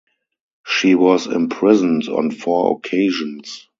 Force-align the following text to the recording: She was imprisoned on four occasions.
She 0.65 0.95
was 0.95 1.27
imprisoned 1.27 2.07
on 2.09 2.31
four 2.31 2.75
occasions. 2.83 3.67